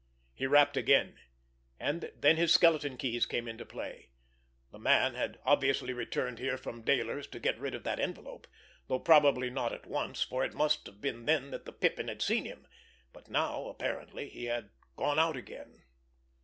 He 0.33 0.47
rapped 0.47 0.77
again; 0.77 1.19
and 1.79 2.11
then 2.17 2.35
his 2.35 2.51
skeleton 2.51 2.97
keys 2.97 3.27
came 3.27 3.47
into 3.47 3.67
play. 3.67 4.09
The 4.71 4.79
man 4.79 5.13
had 5.13 5.37
obviously 5.45 5.93
returned 5.93 6.39
here 6.39 6.57
from 6.57 6.81
Dayler's 6.83 7.27
to 7.27 7.39
get 7.39 7.59
rid 7.59 7.75
of 7.75 7.83
that 7.83 7.99
envelope, 7.99 8.47
though 8.87 8.97
probably 8.97 9.51
not 9.51 9.71
at 9.73 9.85
once, 9.85 10.23
for 10.23 10.43
it 10.43 10.55
must 10.55 10.87
have 10.87 11.01
been 11.01 11.25
then 11.27 11.51
that 11.51 11.65
the 11.65 11.71
Pippin 11.71 12.07
had 12.07 12.23
seen 12.23 12.45
him; 12.45 12.65
but 13.13 13.29
now 13.29 13.67
apparently 13.67 14.27
he 14.27 14.45
had 14.45 14.71
gone 14.95 15.19
out 15.19 15.35
again. 15.37 15.83